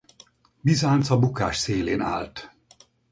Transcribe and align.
Bizánc 0.61 1.09
a 1.09 1.19
bukás 1.19 1.57
szélén 1.57 2.01
állt. 2.01 2.53